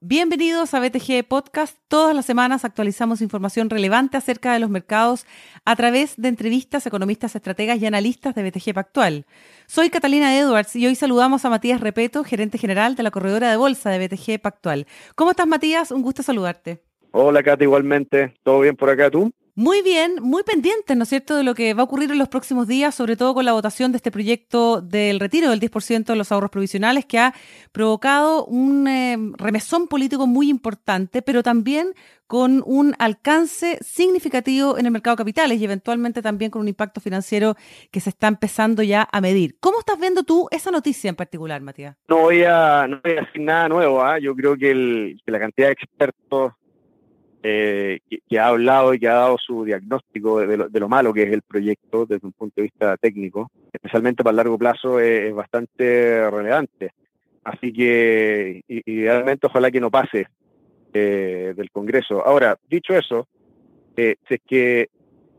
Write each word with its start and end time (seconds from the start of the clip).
Bienvenidos 0.00 0.74
a 0.74 0.80
BTG 0.80 1.26
Podcast. 1.28 1.78
Todas 1.88 2.16
las 2.16 2.24
semanas 2.24 2.64
actualizamos 2.64 3.20
información 3.20 3.70
relevante 3.70 4.16
acerca 4.16 4.52
de 4.52 4.58
los 4.58 4.70
mercados 4.70 5.26
a 5.64 5.76
través 5.76 6.14
de 6.16 6.28
entrevistas, 6.28 6.86
economistas, 6.86 7.36
estrategas 7.36 7.80
y 7.80 7.86
analistas 7.86 8.34
de 8.34 8.42
BTG 8.42 8.74
Pactual. 8.74 9.26
Soy 9.66 9.90
Catalina 9.90 10.36
Edwards 10.36 10.74
y 10.74 10.86
hoy 10.86 10.94
saludamos 10.94 11.44
a 11.44 11.50
Matías 11.50 11.80
Repeto, 11.80 12.24
gerente 12.24 12.58
general 12.58 12.96
de 12.96 13.02
la 13.02 13.10
corredora 13.10 13.50
de 13.50 13.56
bolsa 13.56 13.90
de 13.90 14.06
BTG 14.06 14.40
Pactual. 14.40 14.86
¿Cómo 15.14 15.30
estás, 15.30 15.46
Matías? 15.46 15.90
Un 15.90 16.02
gusto 16.02 16.22
saludarte. 16.22 16.82
Hola, 17.12 17.42
Cata, 17.42 17.64
igualmente. 17.64 18.34
¿Todo 18.42 18.60
bien 18.60 18.76
por 18.76 18.88
acá 18.88 19.10
tú? 19.10 19.30
Muy 19.54 19.82
bien, 19.82 20.16
muy 20.20 20.42
pendiente, 20.42 20.94
¿no 20.94 21.02
es 21.02 21.08
cierto?, 21.08 21.36
de 21.36 21.42
lo 21.42 21.54
que 21.54 21.74
va 21.74 21.82
a 21.82 21.84
ocurrir 21.84 22.10
en 22.10 22.18
los 22.18 22.28
próximos 22.28 22.68
días, 22.68 22.94
sobre 22.94 23.16
todo 23.16 23.34
con 23.34 23.44
la 23.44 23.52
votación 23.52 23.92
de 23.92 23.96
este 23.96 24.10
proyecto 24.10 24.80
del 24.80 25.20
retiro 25.20 25.50
del 25.50 25.60
10% 25.60 26.04
de 26.04 26.16
los 26.16 26.30
ahorros 26.32 26.50
provisionales, 26.50 27.04
que 27.04 27.18
ha 27.18 27.34
provocado 27.72 28.44
un 28.44 28.86
eh, 28.88 29.16
remesón 29.36 29.88
político 29.88 30.26
muy 30.26 30.48
importante, 30.48 31.22
pero 31.22 31.42
también 31.42 31.94
con 32.30 32.62
un 32.64 32.94
alcance 33.00 33.78
significativo 33.80 34.78
en 34.78 34.86
el 34.86 34.92
mercado 34.92 35.16
de 35.16 35.22
capitales 35.22 35.60
y 35.60 35.64
eventualmente 35.64 36.22
también 36.22 36.52
con 36.52 36.62
un 36.62 36.68
impacto 36.68 37.00
financiero 37.00 37.56
que 37.90 37.98
se 37.98 38.10
está 38.10 38.28
empezando 38.28 38.84
ya 38.84 39.08
a 39.10 39.20
medir. 39.20 39.56
¿Cómo 39.58 39.80
estás 39.80 39.98
viendo 39.98 40.22
tú 40.22 40.46
esa 40.52 40.70
noticia 40.70 41.08
en 41.08 41.16
particular, 41.16 41.60
Matías? 41.60 41.96
No 42.06 42.18
voy 42.18 42.44
a, 42.44 42.86
no 42.86 43.00
voy 43.02 43.14
a 43.14 43.22
decir 43.22 43.42
nada 43.42 43.68
nuevo. 43.68 44.00
¿ah? 44.00 44.20
Yo 44.20 44.36
creo 44.36 44.56
que, 44.56 44.70
el, 44.70 45.20
que 45.26 45.32
la 45.32 45.40
cantidad 45.40 45.66
de 45.66 45.72
expertos 45.72 46.52
eh, 47.42 48.00
que, 48.28 48.38
ha 48.38 48.48
hablado 48.48 48.92
y 48.92 48.98
que 48.98 49.08
ha 49.08 49.14
dado 49.14 49.38
su 49.38 49.64
diagnóstico 49.64 50.40
de 50.40 50.80
lo, 50.80 50.88
malo 50.88 51.14
que 51.14 51.22
es 51.22 51.32
el 51.32 51.42
proyecto 51.42 52.04
desde 52.04 52.26
un 52.26 52.32
punto 52.32 52.54
de 52.56 52.64
vista 52.64 52.96
técnico, 52.98 53.50
especialmente 53.72 54.22
para 54.22 54.32
el 54.32 54.36
largo 54.36 54.58
plazo, 54.58 55.00
es, 55.00 55.34
bastante 55.34 56.30
relevante. 56.30 56.92
Así 57.44 57.72
que 57.72 58.62
idealmente 58.68 59.46
ojalá 59.46 59.70
que 59.70 59.80
no 59.80 59.90
pase 59.90 60.26
eh, 60.92 61.54
del 61.56 61.70
Congreso. 61.70 62.26
Ahora, 62.26 62.58
dicho 62.68 62.94
eso, 62.94 63.28
eh, 63.96 64.16
si, 64.28 64.34
es 64.34 64.40
que, 64.46 64.80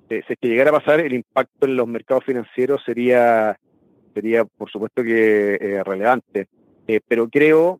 eh, 0.10 0.24
si 0.26 0.34
es 0.34 0.40
que 0.40 0.48
llegara 0.48 0.72
a 0.72 0.80
pasar, 0.80 1.02
el 1.02 1.14
impacto 1.14 1.68
en 1.68 1.76
los 1.76 1.88
mercados 1.88 2.24
financieros 2.24 2.82
sería, 2.84 3.58
sería 4.14 4.46
por 4.46 4.72
supuesto 4.72 5.04
que 5.04 5.82
relevante. 5.86 6.48
pero 7.08 7.30
creo 7.30 7.80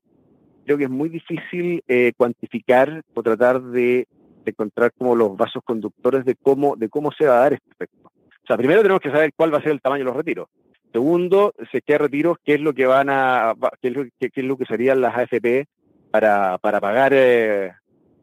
creo 0.66 0.78
que 0.78 0.86
es 0.86 0.90
muy 0.90 1.10
difícil 1.10 1.84
eh, 1.88 2.14
cuantificar 2.16 3.04
o 3.14 3.24
tratar 3.24 3.62
de, 3.62 4.08
encontrar 4.46 4.92
como 4.98 5.16
los 5.16 5.38
vasos 5.38 5.62
conductores 5.64 6.26
de 6.26 6.36
cómo, 6.36 6.76
de 6.76 6.90
cómo 6.90 7.12
se 7.12 7.26
va 7.26 7.38
a 7.38 7.42
dar 7.42 7.54
este 7.54 7.72
efecto. 7.72 8.12
O 8.44 8.48
sea, 8.48 8.58
primero 8.58 8.82
tenemos 8.82 9.02
que 9.02 9.12
saber 9.12 9.32
cuál 9.36 9.54
va 9.54 9.60
a 9.60 9.62
ser 9.62 9.72
el 9.72 9.82
tamaño 9.82 10.02
de 10.04 10.10
los 10.10 10.18
retiros. 10.18 10.50
Segundo, 10.92 11.54
si 11.72 11.80
hay 11.88 11.98
retiros, 11.98 12.38
qué 12.44 12.56
es 12.56 12.62
lo 12.62 12.74
que 12.74 12.86
van 12.86 13.10
a, 13.10 13.54
qué 13.82 13.90
es 13.90 13.96
lo, 13.96 14.04
qué, 14.20 14.32
es 14.34 14.44
lo 14.44 14.58
que 14.58 14.66
serían 14.66 15.00
las 15.00 15.16
AFP 15.16 15.68
para, 16.10 16.58
para 16.58 16.82
pagar 16.82 17.14
eh, 17.14 17.72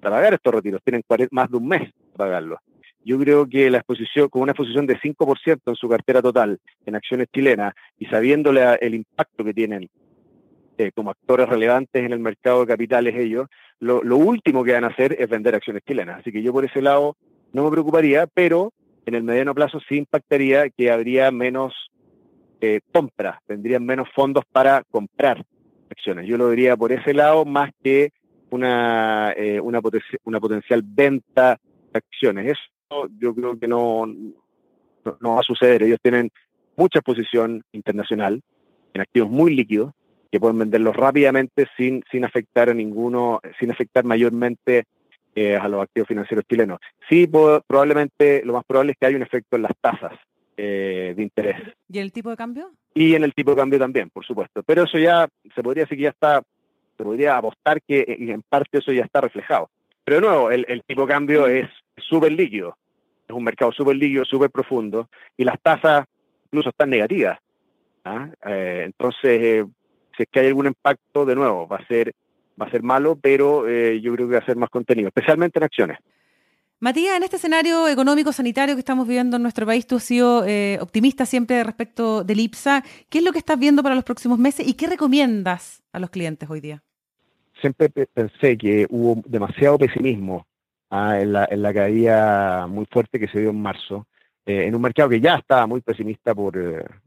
para 0.01 0.17
pagar 0.17 0.35
estos 0.35 0.55
retiros. 0.55 0.83
Tienen 0.83 1.03
más 1.31 1.51
de 1.51 1.57
un 1.57 1.69
mes 1.69 1.93
para 2.13 2.31
pagarlos. 2.31 2.59
Yo 3.05 3.19
creo 3.19 3.49
que 3.49 3.71
la 3.71 3.79
exposición, 3.79 4.29
con 4.29 4.43
una 4.43 4.53
exposición 4.53 4.87
de 4.87 4.99
5% 4.99 5.61
en 5.65 5.75
su 5.77 5.89
cartera 5.89 6.21
total 6.21 6.59
en 6.85 6.95
acciones 6.95 7.29
chilenas 7.33 7.73
y 7.99 8.07
sabiéndole 8.07 8.77
el 8.81 8.95
impacto 8.95 9.45
que 9.45 9.55
tienen 9.55 9.89
eh, 10.79 10.93
como 10.95 11.11
actores 11.11 11.49
relevantes 11.49 12.05
en 12.05 12.13
el 12.13 12.21
mercado 12.21 12.61
de 12.61 12.69
capitales 12.69 13.17
ellos, 13.17 13.49
lo, 13.81 14.01
último 14.17 14.63
que 14.63 14.75
van 14.75 14.85
a 14.85 14.89
hacer 14.89 15.17
es 15.19 15.29
vender 15.29 15.57
acciones 15.57 15.83
chilenas. 15.85 16.21
Así 16.21 16.31
que 16.31 16.41
yo 16.41 16.53
por 16.53 16.65
ese 16.65 16.81
lado 16.81 17.17
no 17.53 17.65
me 17.65 17.71
preocuparía, 17.73 18.29
pero 18.29 18.73
en 19.05 19.17
el 19.17 19.25
mediano 19.25 19.57
plazo 19.57 19.81
sí 19.89 19.97
impactaría 19.97 20.71
que 20.71 20.93
habría 20.93 21.33
menos 21.33 21.75
eh, 22.61 22.79
compras, 22.93 23.41
tendrían 23.49 23.85
menos 23.85 24.09
fondos 24.15 24.45
para 24.53 24.85
comprar 24.85 25.45
acciones. 25.91 26.29
Yo 26.29 26.37
lo 26.37 26.49
diría 26.51 26.77
por 26.77 26.93
ese 26.93 27.13
lado 27.13 27.45
más 27.45 27.73
que 27.83 28.13
una, 28.51 29.33
eh, 29.37 29.61
una, 29.61 29.81
potencial 29.81 30.83
venta 30.85 31.59
de 31.93 31.99
acciones. 31.99 32.57
Eso 32.57 33.09
yo 33.19 33.35
creo 33.35 33.59
que 33.59 33.67
no, 33.67 34.07
no 34.07 35.35
va 35.35 35.41
a 35.41 35.43
suceder. 35.43 35.83
Ellos 35.83 35.99
tienen 36.01 36.31
mucha 36.77 37.01
exposición 37.01 37.65
internacional 37.73 38.41
en 38.95 39.01
activos 39.01 39.29
muy 39.29 39.57
líquidos 39.57 39.93
que 40.31 40.41
pueden 40.41 40.59
venderlos 40.59 40.95
rápidamente 40.95 41.67
sin, 41.77 42.03
sin 42.11 42.25
afectar 42.25 42.69
a 42.69 42.75
ninguno, 42.75 43.41
sin 43.59 43.71
afectar 43.71 44.05
mayormente 44.05 44.85
eh, 45.35 45.57
a 45.57 45.69
los 45.69 45.83
activos 45.83 46.09
financieros 46.09 46.45
chilenos. 46.49 46.81
Sí, 47.09 47.27
probablemente, 47.27 48.43
lo 48.45 48.55
más 48.55 48.65
probable 48.65 48.93
es 48.93 48.99
que 48.99 49.07
haya 49.07 49.17
un 49.17 49.23
efecto 49.23 49.57
en 49.57 49.63
las 49.63 49.73
tasas 49.81 50.13
eh, 50.57 51.15
de 51.17 51.23
interés. 51.23 51.57
¿Y 51.89 51.99
en 51.99 52.05
el 52.05 52.13
tipo 52.13 52.31
de 52.31 52.37
cambio? 52.37 52.73
Y 52.95 53.15
en 53.15 53.25
el 53.25 53.33
tipo 53.35 53.53
de 53.53 53.57
cambio 53.57 53.79
también, 53.79 54.11
por 54.11 54.25
supuesto. 54.25 54.63
Pero 54.65 54.85
eso 54.85 54.99
ya, 54.99 55.29
se 55.55 55.63
podría 55.63 55.85
decir 55.85 55.97
que 55.97 56.05
ya 56.05 56.11
está, 56.11 56.43
se 56.97 57.05
podría 57.05 57.37
apostar 57.37 57.81
que 57.83 58.05
en 58.07 58.43
parte 58.43 58.79
eso 58.79 58.93
ya 58.93 59.05
está 59.05 59.21
reflejado. 59.21 59.71
Pero 60.05 60.21
de 60.21 60.27
nuevo, 60.27 60.51
el, 60.51 60.65
el 60.69 60.83
tipo 60.83 61.03
de 61.03 61.09
cambio 61.09 61.47
es 61.47 61.69
súper 61.97 62.33
líquido. 62.33 62.77
Es 63.29 63.35
un 63.35 63.45
mercado 63.45 63.73
súper 63.73 63.97
líquido, 63.97 64.25
súper 64.25 64.51
profundo. 64.51 65.09
Y 65.37 65.45
las 65.45 65.61
tasas 65.61 66.07
incluso 66.47 66.71
están 66.71 66.91
negativas. 66.91 67.39
¿ah? 68.05 68.29
Eh, 68.47 68.85
entonces, 68.87 69.67
si 70.19 70.25
es 70.25 70.29
que 70.31 70.41
hay 70.41 70.49
algún 70.49 70.67
impacto, 70.67 71.25
de 71.25 71.37
nuevo, 71.37 71.69
va 71.69 71.77
a 71.77 71.87
ser, 71.87 72.13
va 72.61 72.67
a 72.67 72.71
ser 72.71 72.83
malo, 72.83 73.17
pero 73.17 73.69
eh, 73.69 74.01
yo 74.01 74.13
creo 74.15 74.29
que 74.29 74.35
va 74.35 74.41
a 74.41 74.47
ser 74.47 74.57
más 74.57 74.69
contenido, 74.69 75.09
especialmente 75.09 75.61
en 75.61 75.63
acciones. 75.63 75.99
Matías, 76.81 77.17
en 77.17 77.23
este 77.23 77.37
escenario 77.37 77.89
económico 77.89 78.33
sanitario 78.33 78.75
que 78.75 78.81
estamos 78.81 79.07
viviendo 79.07 79.37
en 79.37 79.43
nuestro 79.43 79.65
país, 79.65 79.87
tú 79.87 79.97
has 79.97 80.05
sido 80.05 80.45
eh, 80.45 80.79
optimista 80.81 81.25
siempre 81.25 81.63
respecto 81.65 82.23
del 82.25 82.41
IPSA. 82.41 82.85
¿Qué 83.09 83.19
es 83.19 83.25
lo 83.25 83.33
que 83.33 83.39
estás 83.39 83.59
viendo 83.59 83.83
para 83.83 83.95
los 83.95 84.05
próximos 84.05 84.39
meses 84.39 84.67
y 84.67 84.75
qué 84.75 84.87
recomiendas 84.87 85.83
a 85.93 85.99
los 85.99 86.11
clientes 86.11 86.49
hoy 86.51 86.61
día? 86.61 86.83
Siempre 87.61 87.89
pensé 87.89 88.57
que 88.57 88.87
hubo 88.91 89.21
demasiado 89.27 89.79
pesimismo 89.79 90.47
ah, 90.91 91.21
en, 91.21 91.33
la, 91.33 91.49
en, 91.51 91.63
la, 91.63 91.75
caída 91.75 92.67
muy 92.69 92.87
fuerte 92.87 93.19
que 93.19 93.27
se 93.27 93.41
dio 93.41 93.51
en 93.51 93.61
marzo, 93.61 94.07
eh, 94.47 94.67
en 94.67 94.75
un 94.75 94.83
mercado 94.83 95.09
que 95.09 95.21
ya 95.21 95.35
estaba 95.35 95.67
muy 95.67 95.81
pesimista 95.81 96.33
por, 96.33 96.57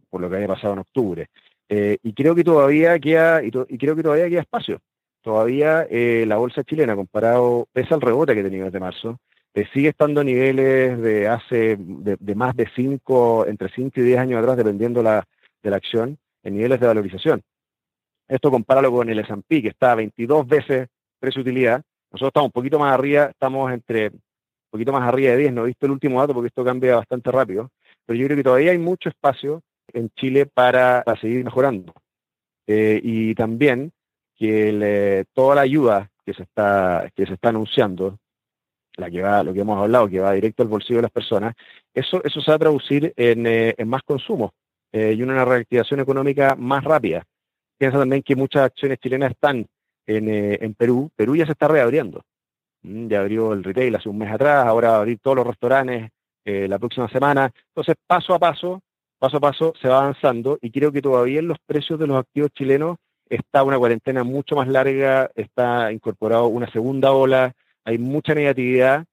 por 0.10 0.20
lo 0.20 0.30
que 0.30 0.36
había 0.36 0.48
pasado 0.50 0.74
en 0.74 0.80
octubre. 0.80 1.30
Eh, 1.74 2.00
y 2.04 2.12
creo 2.12 2.36
que 2.36 2.44
todavía 2.44 3.00
queda, 3.00 3.42
y, 3.42 3.50
creo 3.50 3.96
que 3.96 4.04
todavía 4.04 4.28
queda 4.28 4.42
espacio. 4.42 4.82
Todavía 5.22 5.88
eh, 5.90 6.26
la 6.28 6.36
bolsa 6.36 6.66
chilena, 6.66 6.98
comparado, 6.98 7.66
pese 7.72 7.94
al 7.94 8.02
rebote 8.02 8.36
que 8.36 8.44
tenido 8.44 8.66
desde 8.66 8.82
marzo, 8.82 9.20
eh, 9.54 9.66
sigue 9.74 9.88
estando 9.90 10.20
a 10.20 10.26
niveles 10.26 11.00
de 11.00 11.30
hace 11.30 11.78
de, 11.80 12.36
más 12.36 12.58
de 12.58 12.70
5, 12.76 13.48
entre 13.48 13.70
5 13.70 14.02
y 14.02 14.04
10 14.04 14.20
años 14.20 14.42
atrás, 14.42 14.58
dependiendo 14.58 15.02
la, 15.02 15.26
de 15.64 15.70
la 15.70 15.78
acción, 15.78 16.18
en 16.44 16.56
niveles 16.56 16.82
de 16.82 16.88
valorización. 16.88 17.42
Esto 18.28 18.52
compáralo 18.52 18.92
con 18.92 19.10
el 19.10 19.20
S&P, 19.20 19.62
que 19.62 19.70
está 19.70 19.94
a 19.94 19.96
22 19.96 20.46
veces 20.48 20.90
precio-utilidad. 21.20 21.82
Nosotros 22.12 22.32
estamos 22.32 22.48
un 22.48 22.52
poquito 22.52 22.80
más 22.80 22.94
arriba, 22.94 23.28
estamos 23.28 23.72
entre 23.72 24.08
un 24.10 24.20
poquito 24.72 24.92
más 24.92 25.08
arriba 25.08 25.32
de 25.32 25.38
10, 25.38 25.54
no 25.54 25.64
he 25.64 25.68
visto 25.68 25.86
el 25.86 25.94
último 25.94 26.20
dato 26.20 26.34
porque 26.34 26.48
esto 26.48 26.66
cambia 26.66 26.98
bastante 26.98 27.32
rápido, 27.32 27.70
pero 28.06 28.20
yo 28.20 28.26
creo 28.26 28.36
que 28.36 28.44
todavía 28.44 28.72
hay 28.72 28.78
mucho 28.78 29.08
espacio 29.08 29.62
en 29.94 30.10
Chile 30.12 30.46
para, 30.46 31.04
seguir 31.20 31.44
mejorando. 31.44 31.94
Eh, 32.68 33.00
y 33.04 33.36
también 33.36 33.92
que 34.36 35.26
toda 35.34 35.56
la 35.56 35.62
ayuda 35.62 36.10
que 36.26 36.34
se 36.34 36.44
está 36.44 37.10
que 37.16 37.26
se 37.26 37.34
está 37.34 37.50
anunciando, 37.50 38.18
la 38.96 39.10
que 39.10 39.22
va, 39.22 39.44
lo 39.44 39.54
que 39.54 39.62
hemos 39.62 39.82
hablado, 39.82 40.10
que 40.10 40.20
va 40.20 40.34
directo 40.34 40.64
al 40.64 40.70
bolsillo 40.70 40.98
de 40.98 41.04
las 41.04 41.12
personas, 41.12 41.56
eso 41.94 42.24
eso 42.24 42.42
se 42.42 42.52
va 42.52 42.56
a 42.56 42.60
traducir 42.60 43.14
en, 43.16 43.46
eh, 43.48 43.76
más 43.86 44.04
consumo 44.04 44.54
eh, 44.92 45.14
y 45.18 45.22
una 45.22 45.44
reactivación 45.46 46.00
económica 46.00 46.56
más 46.56 46.84
rápida. 46.84 47.24
Piensa 47.78 48.00
también 48.00 48.24
que 48.24 48.36
muchas 48.36 48.64
acciones 48.64 49.00
chilenas 49.00 49.32
están 49.32 49.66
en, 50.06 50.30
en 50.30 50.74
Perú. 50.76 51.12
Perú 51.16 51.36
ya 51.36 51.46
se 51.46 51.54
está 51.54 51.68
reabriendo. 51.68 52.24
Mm, 52.84 53.08
ya 53.08 53.22
abrió 53.22 53.54
el 53.54 53.64
retail 53.64 53.96
hace 53.96 54.10
un 54.10 54.18
mes 54.18 54.32
atrás, 54.32 54.66
ahora 54.66 54.92
va 54.92 54.96
a 54.98 55.00
abrir 55.00 55.20
todos 55.20 55.38
los 55.38 55.48
restaurantes 55.48 56.10
la 56.44 56.80
próxima 56.80 57.08
semana. 57.10 57.52
Entonces, 57.70 57.96
paso 58.08 58.34
a 58.34 58.40
paso, 58.40 58.82
paso 59.22 59.38
a 59.38 59.40
paso 59.40 59.74
se 59.80 59.88
va 59.88 60.00
avanzando 60.00 60.58
y 60.64 60.72
creo 60.72 60.92
que 60.92 61.00
todavía 61.00 61.40
en 61.40 61.48
los 61.48 61.60
precios 61.64 62.00
de 62.00 62.08
los 62.08 62.18
activos 62.18 62.50
chilenos 62.54 62.98
está 63.30 63.64
una 63.64 63.78
cuarentena 63.78 64.24
mucho 64.24 64.56
más 64.56 64.68
larga, 64.68 65.30
está 65.36 65.92
incorporado 65.92 66.48
una 66.48 66.70
segunda 66.72 67.12
ola, 67.12 67.54
hay 67.86 68.00
mucha 68.00 68.34
negatividad, 68.34 69.06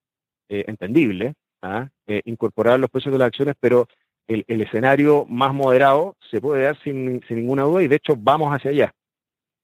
eh, 0.48 0.64
entendible, 0.66 1.34
¿ah? 1.60 1.88
eh, 2.06 2.22
incorporar 2.24 2.80
los 2.80 2.88
precios 2.88 3.12
de 3.12 3.18
las 3.18 3.26
acciones, 3.26 3.54
pero 3.60 3.86
el, 4.26 4.44
escenario 4.62 5.26
más 5.28 5.52
moderado 5.52 6.16
se 6.30 6.40
puede 6.40 6.64
dar 6.64 6.78
sin, 6.82 7.20
ninguna 7.28 7.64
duda 7.64 7.82
y 7.82 7.88
de 7.88 7.96
hecho 7.96 8.14
vamos 8.16 8.50
hacia 8.50 8.70
allá. 8.70 8.94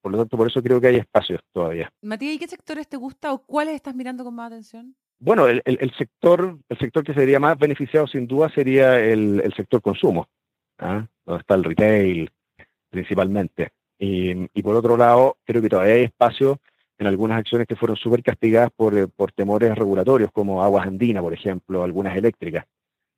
Por 0.02 0.12
lo 0.12 0.19
tanto, 0.19 0.37
por 0.37 0.49
eso 0.49 0.62
creo 0.62 0.79
que 0.79 0.88
hay 0.88 0.97
espacios 0.97 1.40
todavía. 1.55 1.90
Matías, 2.02 2.35
¿y 2.35 2.38
qué 2.38 2.49
sectores 2.49 2.87
te 2.87 2.99
gusta 2.99 3.32
o 3.32 3.38
cuáles 3.38 3.76
estás 3.76 3.94
mirando 3.94 4.25
con 4.25 4.35
más 4.35 4.49
atención? 4.49 4.94
Bueno, 5.19 5.47
el, 5.47 5.93
sector 5.97 6.58
el 6.69 6.79
sector 6.79 7.02
que 7.02 7.14
sería 7.14 7.40
más 7.40 7.58
beneficiado 7.58 8.06
sin 8.06 8.26
duda 8.26 8.50
sería 8.50 9.00
el, 9.00 9.52
sector 9.56 9.81
consumo, 9.81 10.29
¿ah? 10.79 11.06
donde 11.25 11.41
está 11.41 11.55
el 11.55 11.65
retail 11.65 12.31
principalmente. 12.91 13.71
Y, 13.99 14.62
por 14.62 14.76
otro 14.76 14.97
lado, 14.97 15.38
creo 15.44 15.62
que 15.62 15.69
todavía 15.69 15.94
hay 15.94 16.03
espacio 16.05 16.61
en 16.99 17.06
algunas 17.06 17.38
acciones 17.38 17.67
que 17.67 17.76
fueron 17.76 17.97
súper 17.97 18.23
castigadas 18.23 18.71
por, 18.76 19.11
por 19.11 19.32
temores 19.32 19.75
regulatorios, 19.75 20.31
como 20.32 20.62
Aguas 20.62 20.87
Andina, 20.87 21.21
por 21.21 21.32
ejemplo, 21.32 21.82
algunas 21.82 22.17
eléctricas. 22.17 22.67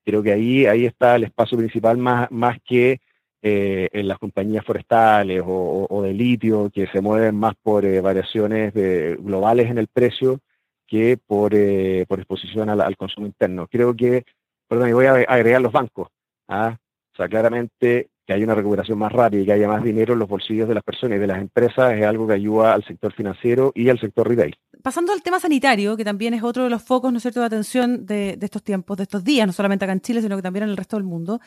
Creo 0.05 0.23
que 0.23 0.33
ahí, 0.33 0.67
ahí 0.67 0.87
está 0.87 1.17
el 1.17 1.25
espacio 1.25 1.59
principal 1.59 1.99
más, 1.99 2.31
más 2.31 2.59
que 2.65 3.01
eh, 3.43 3.89
en 3.93 4.09
las 4.09 4.19
compañías 4.19 4.65
forestales 4.65 5.43
o, 5.45 6.03
de 6.03 6.13
litio, 6.15 6.71
que 6.71 6.87
se 6.89 7.01
mueven 7.01 7.37
más 7.37 7.55
por 7.63 7.85
eh, 7.85 8.01
variaciones 8.01 8.73
globales 8.73 9.71
en 9.71 9.79
el 9.79 9.89
precio 9.89 10.41
que 10.87 11.17
por, 11.17 11.53
eh, 11.55 12.07
por 12.09 12.19
exposición 12.19 12.71
al, 12.71 12.97
consumo 12.97 13.27
interno. 13.27 13.67
Creo 13.69 13.95
que, 13.95 14.25
perdón, 14.69 14.89
y 14.89 14.93
voy 14.93 15.07
a 15.07 15.13
agregar 15.13 15.61
los 15.61 15.73
bancos. 15.73 16.09
¿ah? 16.49 16.77
O 17.17 17.23
sea, 17.23 17.29
claramente 17.29 18.11
que 18.27 18.35
haya 18.35 18.45
una 18.45 18.55
recuperación 18.55 18.99
más 18.99 19.11
rápida 19.11 19.41
y 19.41 19.47
que 19.47 19.53
haya 19.53 19.69
más 19.69 19.83
dinero 19.83 20.13
en 20.13 20.19
los 20.19 20.29
bolsillos 20.29 20.69
de 20.69 20.75
las 20.75 20.83
personas 20.83 21.17
y 21.17 21.21
de 21.21 21.27
las 21.27 21.41
empresas 21.41 21.95
es 21.95 22.05
algo 22.05 22.27
que 22.27 22.35
ayuda 22.35 22.75
al 22.75 22.85
sector 22.85 23.11
financiero 23.15 23.73
y 23.75 23.89
al 23.89 23.99
sector 23.99 24.29
retail. 24.29 24.55
Pasando 24.83 25.15
al 25.15 25.23
tema 25.23 25.41
sanitario, 25.41 25.97
que 25.97 26.05
también 26.05 26.35
es 26.35 26.43
otro 26.43 26.65
de 26.65 26.71
los 26.71 26.83
focos, 26.83 27.11
¿no 27.11 27.21
cierto?, 27.21 27.41
de 27.41 27.47
atención 27.47 28.05
de, 28.05 28.37
estos 28.39 28.63
tiempos, 28.63 28.99
de 28.99 29.05
estos 29.05 29.25
días, 29.25 29.47
no 29.47 29.55
solamente 29.55 29.87
acá 29.87 29.93
en 29.95 30.03
Chile, 30.03 30.21
sino 30.21 30.37
que 30.37 30.43
también 30.43 30.65
en 30.65 30.71
el 30.71 30.77
resto 30.77 30.97
del 30.97 31.05
mundo. 31.05 31.41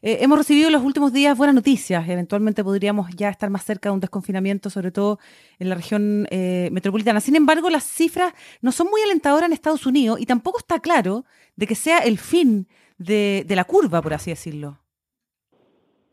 Eh, 0.00 0.18
hemos 0.20 0.38
recibido 0.38 0.68
en 0.68 0.74
los 0.74 0.84
últimos 0.84 1.12
días 1.12 1.36
buenas 1.36 1.56
noticias. 1.56 2.08
Eventualmente 2.08 2.62
podríamos 2.62 3.10
ya 3.16 3.30
estar 3.30 3.50
más 3.50 3.64
cerca 3.64 3.88
de 3.88 3.94
un 3.94 4.00
desconfinamiento, 4.00 4.70
sobre 4.70 4.92
todo 4.92 5.18
en 5.58 5.68
la 5.70 5.74
región 5.74 6.28
eh, 6.30 6.68
metropolitana. 6.70 7.20
Sin 7.20 7.34
embargo, 7.34 7.68
las 7.68 7.82
cifras 7.82 8.32
no 8.60 8.70
son 8.70 8.88
muy 8.90 9.02
alentadoras 9.02 9.48
en 9.48 9.54
Estados 9.54 9.86
Unidos 9.86 10.20
y 10.20 10.26
tampoco 10.26 10.58
está 10.58 10.78
claro 10.78 11.24
de 11.56 11.66
que 11.66 11.74
sea 11.74 11.98
el 11.98 12.18
fin 12.18 12.68
de 12.98 13.44
la 13.48 13.64
curva, 13.64 14.00
por 14.00 14.14
así 14.14 14.30
decirlo. 14.30 14.78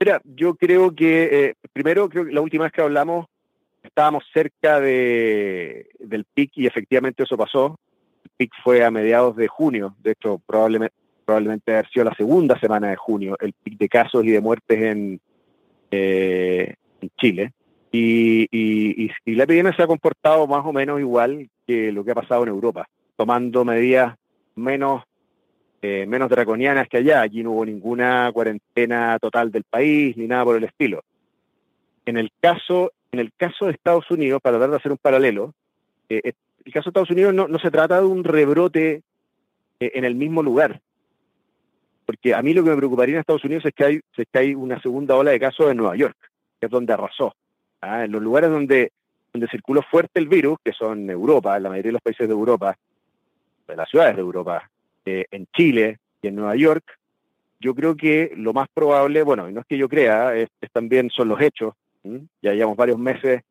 Mira, 0.04 0.22
yo 0.26 0.56
creo 0.56 0.94
que, 0.94 1.30
eh, 1.32 1.56
primero, 1.72 2.10
creo 2.10 2.26
que 2.26 2.34
la 2.34 2.42
última 2.42 2.66
vez 2.66 2.74
que 2.74 2.82
hablamos 2.82 3.28
estábamos 3.82 4.26
cerca 4.34 4.82
de, 4.82 5.88
del 5.98 6.26
pic 6.26 6.52
y 6.56 6.68
efectivamente 6.68 7.24
eso 7.24 7.38
pasó. 7.38 7.80
El 8.26 8.32
pic 8.36 8.52
fue 8.66 8.84
a 8.84 8.92
mediados 8.92 9.38
de 9.38 9.48
junio, 9.48 9.96
de 10.04 10.12
hecho 10.12 10.42
probablemente, 10.46 10.94
probablemente 11.24 11.72
haber 11.72 11.88
sido 11.90 12.04
la 12.04 12.16
segunda 12.16 12.60
semana 12.60 12.90
de 12.90 12.98
junio, 12.98 13.38
el 13.40 13.54
pic 13.54 13.78
de 13.78 13.88
casos 13.88 14.26
y 14.26 14.32
de 14.32 14.42
muertes 14.42 14.78
en, 14.78 15.22
eh, 15.90 16.76
en 17.00 17.10
Chile. 17.18 17.54
Y, 17.90 18.50
y, 18.52 19.10
y, 19.24 19.36
la 19.36 19.46
epidemia 19.46 19.74
se 19.74 19.84
ha 19.84 19.88
comportado 19.88 20.46
más 20.48 20.66
o 20.66 20.74
menos 20.74 21.00
igual 21.00 21.50
que 21.66 21.94
lo 21.94 22.04
que 22.04 22.12
ha 22.12 22.16
pasado 22.16 22.44
en 22.44 22.50
Europa, 22.50 22.90
tomando 23.16 23.64
medidas 23.64 24.18
menos 24.54 25.04
eh, 25.86 26.06
menos 26.06 26.30
draconianas 26.30 26.88
que 26.88 27.00
allá. 27.00 27.22
Aquí 27.24 27.44
no 27.44 27.52
hubo 27.52 27.66
ninguna 27.66 28.32
cuarentena 28.32 29.20
total 29.20 29.52
del 29.52 29.66
país 29.66 30.16
ni 30.16 30.28
nada 30.28 30.46
por 30.46 30.56
el 30.56 30.64
estilo. 30.64 31.04
En 32.06 32.16
el 32.16 32.32
caso, 32.40 32.94
en 33.12 33.20
el 33.20 33.34
caso 33.36 33.66
de 33.66 33.74
Estados 33.74 34.10
Unidos, 34.10 34.42
para 34.42 34.56
tratar 34.56 34.72
de 34.72 34.78
hacer 34.78 34.94
un 34.94 34.98
paralelo, 34.98 35.54
eh, 36.08 36.22
eh, 36.24 36.32
el 36.64 36.72
caso 36.72 36.86
de 36.86 36.90
Estados 36.92 37.10
Unidos 37.10 37.34
no, 37.34 37.60
se 37.60 37.70
trata 37.70 38.00
de 38.00 38.08
un 38.08 38.24
rebrote 38.24 39.04
en 39.82 40.06
el 40.06 40.16
mismo 40.16 40.42
lugar. 40.42 40.80
Porque 42.06 42.34
a 42.34 42.42
mí 42.42 42.54
lo 42.54 42.64
que 42.64 42.70
me 42.70 42.78
preocuparía 42.78 43.16
en 43.16 43.20
Estados 43.20 43.44
Unidos 43.44 43.66
es 43.66 43.74
que 43.74 43.84
hay, 43.84 44.00
que 44.16 44.40
hay 44.40 44.56
una 44.56 44.82
segunda 44.82 45.18
ola 45.18 45.32
de 45.32 45.40
casos 45.42 45.70
en 45.70 45.76
Nueva 45.76 45.98
York, 45.98 46.16
que 46.62 46.68
es 46.68 46.72
donde 46.72 46.94
arrasó. 46.94 47.36
¿ah? 47.82 48.06
En 48.06 48.12
los 48.14 48.22
lugares 48.22 48.50
donde, 48.50 48.94
donde 49.34 49.50
circuló 49.50 49.82
fuerte 49.82 50.22
el 50.22 50.30
virus, 50.30 50.60
que 50.64 50.72
son 50.72 51.10
Europa, 51.10 51.60
la 51.60 51.68
mayoría 51.68 51.90
de 51.90 51.94
los 51.94 52.02
países 52.02 52.26
de 52.26 52.34
Europa, 52.34 52.78
de 53.68 53.76
las 53.76 53.90
ciudades 53.90 54.16
de 54.16 54.22
Europa, 54.22 54.70
eh, 55.06 55.26
en 55.32 55.48
Chile 55.54 56.00
y 56.22 56.28
en 56.28 56.36
Nueva 56.36 56.56
York, 56.56 56.84
yo 57.64 57.74
creo 57.74 57.96
que 57.96 58.34
lo 58.36 58.54
más 58.54 58.68
probable, 58.74 59.24
bueno, 59.24 59.50
y 59.50 59.54
no 59.54 59.62
es 59.62 59.66
que 59.66 59.78
yo 59.78 59.88
crea, 59.88 60.36
es, 60.36 60.50
también 60.74 61.10
son 61.10 61.30
los 61.30 61.40
hechos. 61.40 61.74
Ya 62.42 62.54
llevamos 62.54 62.76
varios 62.76 63.00
meses 63.00 63.42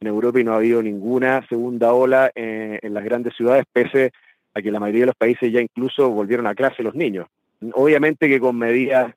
en 0.00 0.06
Europa 0.08 0.40
y 0.40 0.44
no 0.44 0.52
ha 0.52 0.56
habido 0.56 0.82
ninguna 0.82 1.46
segunda 1.48 1.92
ola 1.92 2.32
en, 2.34 2.92
las 2.92 3.04
grandes 3.04 3.34
ciudades, 3.36 3.64
pese 3.72 4.10
a 4.54 4.60
que 4.60 4.72
la 4.72 4.80
mayoría 4.80 5.02
de 5.02 5.06
los 5.06 5.14
países 5.14 5.52
ya 5.52 5.60
incluso 5.60 6.10
volvieron 6.10 6.48
a 6.48 6.54
clase 6.56 6.82
los 6.82 6.96
niños. 6.96 7.28
Obviamente 7.74 8.28
que 8.28 8.40
con 8.40 8.58
medidas, 8.58 9.14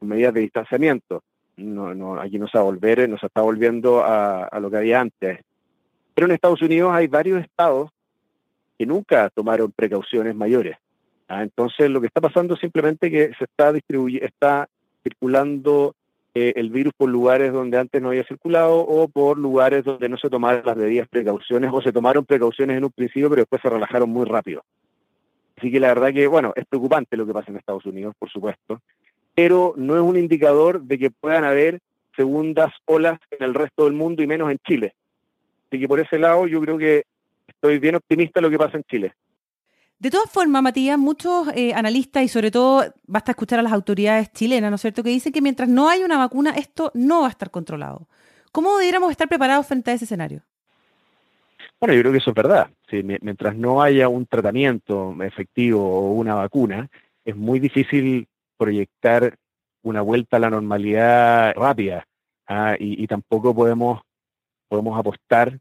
medidas 0.00 0.34
de 0.34 0.40
distanciamiento. 0.40 1.22
No, 1.56 1.94
no, 1.94 2.20
aquí 2.20 2.38
no 2.38 2.48
se 2.48 2.58
va 2.58 2.62
a 2.62 2.66
volver, 2.66 3.08
no 3.08 3.16
se 3.16 3.26
está 3.26 3.40
volviendo 3.40 4.04
a, 4.04 4.44
a 4.44 4.60
lo 4.60 4.70
que 4.70 4.76
había 4.76 5.00
antes. 5.00 5.40
Pero 6.14 6.26
en 6.26 6.32
Estados 6.32 6.60
Unidos 6.60 6.92
hay 6.92 7.06
varios 7.06 7.40
estados 7.40 7.90
que 8.78 8.84
nunca 8.84 9.30
tomaron 9.30 9.72
precauciones 9.72 10.34
mayores. 10.34 10.76
Ah, 11.28 11.42
entonces, 11.42 11.90
lo 11.90 12.00
que 12.00 12.06
está 12.06 12.20
pasando 12.20 12.54
es 12.54 12.60
simplemente 12.60 13.10
que 13.10 13.32
se 13.38 13.44
está 13.44 13.72
está 13.76 14.68
circulando 15.02 15.94
eh, 16.34 16.52
el 16.56 16.70
virus 16.70 16.92
por 16.96 17.08
lugares 17.08 17.52
donde 17.52 17.78
antes 17.78 18.00
no 18.02 18.08
había 18.08 18.24
circulado 18.24 18.78
o 18.80 19.08
por 19.08 19.38
lugares 19.38 19.84
donde 19.84 20.08
no 20.08 20.18
se 20.18 20.28
tomaron 20.28 20.62
las 20.64 20.76
debidas 20.76 21.08
precauciones 21.08 21.70
o 21.72 21.80
se 21.80 21.92
tomaron 21.92 22.24
precauciones 22.24 22.76
en 22.76 22.84
un 22.84 22.90
principio 22.90 23.30
pero 23.30 23.40
después 23.40 23.62
se 23.62 23.70
relajaron 23.70 24.10
muy 24.10 24.26
rápido. 24.26 24.62
Así 25.56 25.72
que 25.72 25.80
la 25.80 25.88
verdad 25.88 26.12
que, 26.12 26.26
bueno, 26.26 26.52
es 26.54 26.66
preocupante 26.66 27.16
lo 27.16 27.26
que 27.26 27.32
pasa 27.32 27.50
en 27.50 27.56
Estados 27.56 27.86
Unidos, 27.86 28.14
por 28.18 28.28
supuesto, 28.28 28.82
pero 29.34 29.74
no 29.76 29.96
es 29.96 30.02
un 30.02 30.18
indicador 30.18 30.82
de 30.82 30.98
que 30.98 31.10
puedan 31.10 31.44
haber 31.44 31.80
segundas 32.14 32.72
olas 32.84 33.18
en 33.30 33.42
el 33.42 33.54
resto 33.54 33.84
del 33.84 33.94
mundo 33.94 34.22
y 34.22 34.26
menos 34.26 34.50
en 34.50 34.58
Chile. 34.58 34.94
Así 35.68 35.80
que 35.80 35.88
por 35.88 36.00
ese 36.00 36.18
lado 36.18 36.46
yo 36.46 36.60
creo 36.60 36.76
que 36.78 37.04
estoy 37.48 37.78
bien 37.78 37.94
optimista 37.94 38.40
de 38.40 38.42
lo 38.42 38.50
que 38.50 38.58
pasa 38.58 38.76
en 38.76 38.84
Chile. 38.84 39.14
De 39.98 40.10
todas 40.10 40.30
formas, 40.30 40.62
Matías, 40.62 40.98
muchos 40.98 41.48
eh, 41.54 41.72
analistas 41.72 42.22
y 42.22 42.28
sobre 42.28 42.50
todo 42.50 42.84
basta 43.06 43.32
escuchar 43.32 43.60
a 43.60 43.62
las 43.62 43.72
autoridades 43.72 44.30
chilenas, 44.30 44.70
¿no 44.70 44.74
es 44.74 44.82
cierto?, 44.82 45.02
que 45.02 45.08
dicen 45.08 45.32
que 45.32 45.40
mientras 45.40 45.70
no 45.70 45.88
haya 45.88 46.04
una 46.04 46.18
vacuna, 46.18 46.50
esto 46.50 46.90
no 46.94 47.22
va 47.22 47.28
a 47.28 47.30
estar 47.30 47.50
controlado. 47.50 48.06
¿Cómo 48.52 48.76
deberíamos 48.76 49.10
estar 49.10 49.26
preparados 49.26 49.66
frente 49.66 49.90
a 49.90 49.94
ese 49.94 50.04
escenario? 50.04 50.42
Bueno, 51.80 51.94
yo 51.94 52.00
creo 52.00 52.12
que 52.12 52.18
eso 52.18 52.30
es 52.30 52.36
verdad. 52.36 52.70
mientras 53.22 53.56
no 53.56 53.82
haya 53.82 54.08
un 54.08 54.26
tratamiento 54.26 55.14
efectivo 55.22 55.82
o 55.82 56.12
una 56.12 56.34
vacuna, 56.34 56.88
es 57.24 57.34
muy 57.34 57.58
difícil 57.58 58.28
proyectar 58.58 59.36
una 59.82 60.02
vuelta 60.02 60.36
a 60.36 60.40
la 60.40 60.50
normalidad 60.50 61.54
rápida 61.54 62.06
¿ah? 62.46 62.76
y, 62.78 63.02
y, 63.02 63.06
tampoco 63.06 63.54
podemos, 63.54 64.02
podemos 64.68 64.98
apostar 64.98 65.58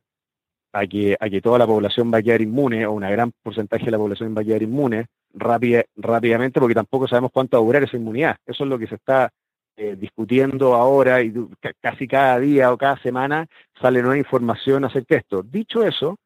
a 0.75 0.86
que, 0.88 1.16
a 1.18 1.30
que 1.30 1.42
toda 1.42 1.57
la 1.57 1.66
población 1.66 2.12
va 2.13 2.18
a 2.18 2.22
quedar 2.22 2.42
inmune, 2.42 2.86
o 2.86 2.92
una 2.92 3.10
gran 3.10 3.31
porcentaje 3.42 3.86
de 3.86 3.92
la 3.92 3.98
población 3.98 4.36
va 4.36 4.42
a 4.42 4.44
quedar 4.44 4.62
inmune 4.62 5.06
rápidamente, 5.33 6.60
porque 6.60 6.75
tampoco 6.75 7.07
sabemos 7.07 7.31
cuánto 7.31 7.56
va 7.56 7.63
a 7.63 7.66
durar 7.66 7.83
esa 7.83 7.95
inmunidad. 7.95 8.36
Eso 8.45 8.66
es 8.66 8.69
lo 8.69 8.77
que 8.77 8.88
se 8.88 8.95
está 8.95 9.30
eh, 9.77 9.95
discutiendo 9.98 10.75
ahora 10.75 11.22
y 11.22 11.33
casi 11.80 12.07
cada 12.10 12.39
día 12.39 12.74
o 12.74 12.77
cada 12.77 12.98
semana 12.98 13.48
sale 13.81 14.01
nueva 14.01 14.18
información 14.18 14.83
acerca 14.83 15.16
de 15.16 15.19
esto. 15.19 15.44
Dicho 15.44 15.81
eso, 15.81 16.18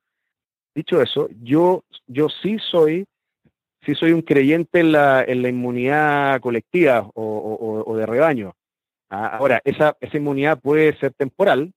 dicho 0.73 0.99
eso, 0.99 1.29
yo, 1.43 1.83
yo 2.07 2.27
sí 2.29 2.57
soy, 2.59 3.05
sí 3.85 3.93
soy 3.93 4.13
un 4.13 4.23
creyente 4.23 4.79
en 4.79 4.93
la, 4.93 5.23
en 5.23 5.43
la 5.43 5.49
inmunidad 5.49 6.41
colectiva 6.41 7.07
o, 7.13 7.83
o 7.85 7.97
de 7.97 8.05
rebaño. 8.07 8.53
Ah, 9.11 9.37
ahora, 9.37 9.61
esa, 9.63 9.95
esa 10.01 10.17
inmunidad 10.17 10.59
puede 10.59 10.95
ser 10.97 11.13
temporal, 11.13 11.71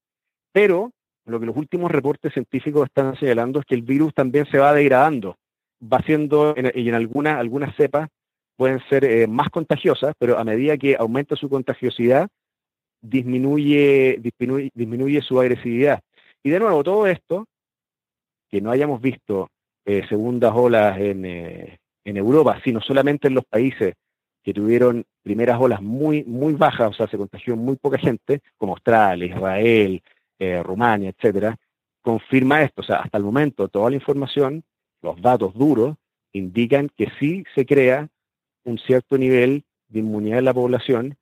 pero 0.51 0.91
lo 1.25 1.39
que 1.39 1.45
los 1.45 1.55
últimos 1.55 1.91
reportes 1.91 2.33
científicos 2.33 2.85
están 2.85 3.15
señalando 3.17 3.59
es 3.59 3.65
que 3.65 3.75
el 3.75 3.81
virus 3.81 4.13
también 4.13 4.45
se 4.47 4.57
va 4.57 4.73
degradando, 4.73 5.37
va 5.81 6.01
siendo, 6.01 6.55
y 6.75 6.89
en 6.89 6.95
algunas, 6.95 7.39
algunas 7.39 7.75
cepas 7.75 8.09
pueden 8.55 8.81
ser 8.89 9.05
eh, 9.05 9.27
más 9.27 9.49
contagiosas, 9.49 10.13
pero 10.19 10.37
a 10.37 10.43
medida 10.43 10.77
que 10.77 10.95
aumenta 10.97 11.35
su 11.35 11.49
contagiosidad, 11.49 12.29
disminuye, 13.01 14.17
disminuye, 14.19 14.71
disminuye 14.73 15.21
su 15.21 15.39
agresividad. 15.39 16.01
Y 16.43 16.49
de 16.49 16.59
nuevo, 16.59 16.83
todo 16.83 17.07
esto, 17.07 17.45
que 18.49 18.61
no 18.61 18.71
hayamos 18.71 19.01
visto 19.01 19.49
eh, 19.85 20.05
segundas 20.07 20.53
olas 20.55 20.99
en, 20.99 21.25
eh, 21.25 21.79
en 22.05 22.17
Europa, 22.17 22.59
sino 22.63 22.81
solamente 22.81 23.27
en 23.27 23.35
los 23.35 23.45
países 23.45 23.95
que 24.43 24.53
tuvieron 24.53 25.05
primeras 25.23 25.59
olas 25.59 25.81
muy, 25.81 26.23
muy 26.25 26.53
bajas, 26.53 26.89
o 26.89 26.93
sea, 26.93 27.07
se 27.07 27.17
contagió 27.17 27.55
muy 27.55 27.77
poca 27.77 27.97
gente, 27.97 28.41
como 28.57 28.73
Australia, 28.73 29.27
Israel, 29.27 30.01
eh, 30.39 30.61
Rumania, 30.63 31.09
etcétera, 31.09 31.55
confirma 32.01 32.61
esto. 32.61 32.81
O 32.81 32.83
sea, 32.85 32.97
hasta 32.97 33.17
el 33.17 33.23
momento 33.23 33.67
toda 33.67 33.89
la 33.89 33.95
información, 33.95 34.63
los 35.01 35.21
datos 35.21 35.53
duros, 35.53 35.95
indican 36.33 36.89
que 36.95 37.11
sí 37.19 37.43
se 37.55 37.65
crea 37.65 38.09
un 38.65 38.77
cierto 38.77 39.17
nivel 39.17 39.63
de 39.87 39.99
inmunidad 39.99 40.39
en 40.39 40.45
la 40.45 40.53
población 40.53 41.17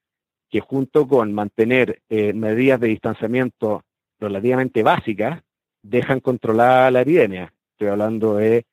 que 0.50 0.60
junto 0.60 1.08
con 1.08 1.34
mantener 1.34 2.02
eh, 2.10 2.34
medidas 2.34 2.80
de 2.80 2.90
distanciamiento 2.90 3.84
relativamente 4.20 4.84
básicas, 4.84 5.42
dejan 5.82 6.20
controlada 6.20 6.92
la 6.92 7.02
epidemia. 7.02 7.54
Estoy 7.72 7.88
hablando 7.88 8.36
de 8.36 8.66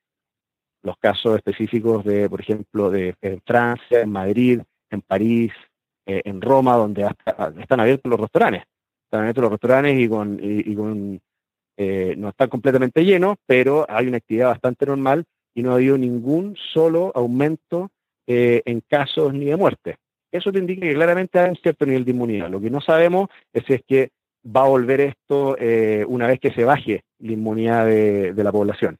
los 0.83 0.97
casos 0.97 1.37
específicos 1.37 2.03
de, 2.03 2.29
por 2.29 2.41
ejemplo, 2.41 2.89
de 2.89 3.15
en 3.21 3.41
Francia, 3.45 4.01
en 4.01 4.11
Madrid, 4.11 4.61
en 4.89 5.01
París, 5.01 5.53
eh, 6.05 6.21
en 6.25 6.41
Roma, 6.41 6.75
donde 6.75 7.09
están 7.59 7.79
abiertos 7.79 8.09
los 8.09 8.19
restaurantes 8.19 8.63
están 9.11 9.43
los 9.43 9.51
restaurantes 9.51 9.99
y 9.99 10.07
con, 10.07 10.39
y, 10.41 10.75
con 10.75 11.19
eh, 11.77 12.13
no 12.17 12.29
están 12.29 12.49
completamente 12.49 13.03
llenos, 13.03 13.37
pero 13.45 13.85
hay 13.89 14.07
una 14.07 14.17
actividad 14.17 14.49
bastante 14.49 14.85
normal 14.85 15.25
y 15.55 15.63
no 15.63 15.71
ha 15.71 15.75
habido 15.75 15.97
ningún 15.97 16.55
solo 16.73 17.11
aumento 17.15 17.89
eh, 18.27 18.61
en 18.65 18.81
casos 18.81 19.33
ni 19.33 19.45
de 19.45 19.55
muerte. 19.55 19.97
Eso 20.31 20.51
te 20.51 20.59
indica 20.59 20.81
que 20.81 20.93
claramente 20.93 21.39
hay 21.39 21.49
un 21.49 21.55
cierto 21.55 21.85
nivel 21.85 22.05
de 22.05 22.11
inmunidad. 22.11 22.49
Lo 22.49 22.61
que 22.61 22.69
no 22.69 22.81
sabemos 22.81 23.29
es 23.51 23.63
si 23.65 23.73
es 23.73 23.81
que 23.87 24.11
va 24.45 24.61
a 24.61 24.69
volver 24.69 25.01
esto 25.01 25.57
eh, 25.57 26.05
una 26.07 26.27
vez 26.27 26.39
que 26.39 26.51
se 26.51 26.63
baje 26.63 27.03
la 27.17 27.31
inmunidad 27.31 27.87
de, 27.87 28.33
de 28.33 28.43
la 28.43 28.51
población. 28.51 28.97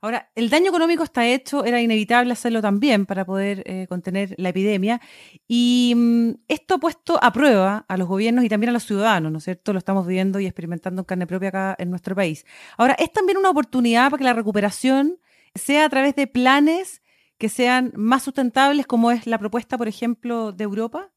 Ahora, 0.00 0.30
el 0.36 0.48
daño 0.48 0.68
económico 0.68 1.02
está 1.02 1.26
hecho, 1.26 1.64
era 1.64 1.82
inevitable 1.82 2.32
hacerlo 2.32 2.62
también 2.62 3.04
para 3.04 3.24
poder 3.24 3.64
eh, 3.66 3.86
contener 3.88 4.32
la 4.38 4.50
epidemia. 4.50 5.00
Y 5.48 5.92
mm, 5.96 6.30
esto 6.46 6.74
ha 6.74 6.78
puesto 6.78 7.18
a 7.20 7.32
prueba 7.32 7.84
a 7.88 7.96
los 7.96 8.06
gobiernos 8.06 8.44
y 8.44 8.48
también 8.48 8.70
a 8.70 8.72
los 8.72 8.84
ciudadanos, 8.84 9.32
¿no 9.32 9.38
es 9.38 9.44
cierto? 9.44 9.72
Lo 9.72 9.78
estamos 9.80 10.06
viviendo 10.06 10.38
y 10.38 10.46
experimentando 10.46 11.02
en 11.02 11.04
carne 11.04 11.26
propia 11.26 11.48
acá 11.48 11.76
en 11.78 11.90
nuestro 11.90 12.14
país. 12.14 12.46
Ahora, 12.76 12.94
es 12.94 13.12
también 13.12 13.38
una 13.38 13.50
oportunidad 13.50 14.10
para 14.10 14.18
que 14.18 14.24
la 14.24 14.34
recuperación 14.34 15.18
sea 15.56 15.86
a 15.86 15.88
través 15.88 16.14
de 16.14 16.28
planes 16.28 17.02
que 17.36 17.48
sean 17.48 17.92
más 17.96 18.22
sustentables, 18.22 18.86
como 18.86 19.10
es 19.10 19.26
la 19.26 19.38
propuesta, 19.38 19.76
por 19.78 19.88
ejemplo, 19.88 20.52
de 20.52 20.62
Europa. 20.64 21.10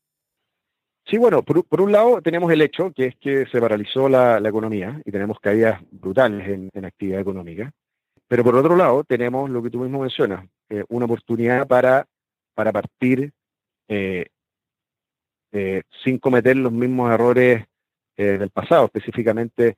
Sí, 1.06 1.18
bueno, 1.18 1.44
por, 1.44 1.82
un 1.82 1.92
lado 1.92 2.22
tenemos 2.22 2.52
el 2.52 2.62
hecho 2.62 2.92
que 2.96 3.08
es 3.08 3.16
que 3.18 3.46
se 3.52 3.60
paralizó 3.60 4.10
la, 4.10 4.38
economía 4.40 5.02
y 5.06 5.12
tenemos 5.12 5.40
caídas 5.40 5.82
brutales 5.92 6.48
en 6.48 6.86
actividad 6.86 7.20
económica. 7.20 7.72
Pero 8.32 8.46
por 8.46 8.56
otro 8.56 8.78
lado, 8.78 9.04
tenemos 9.04 9.50
lo 9.50 9.62
que 9.62 9.70
tú 9.70 9.80
mismo 9.80 10.00
mencionas, 10.00 10.48
eh, 10.70 10.86
una 10.88 11.04
oportunidad 11.04 11.68
para, 11.68 12.08
para 12.54 12.72
partir 12.72 13.34
eh, 13.90 14.28
eh, 15.52 15.82
sin 16.02 16.18
cometer 16.18 16.56
los 16.56 16.72
mismos 16.72 17.12
errores 17.12 17.66
del 18.16 18.50
pasado. 18.52 18.86
Específicamente, 18.86 19.76